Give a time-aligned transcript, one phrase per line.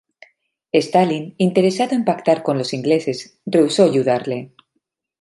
[0.87, 4.51] Stalin, interesado en pactar con los ingleses, rehusó ayudarle.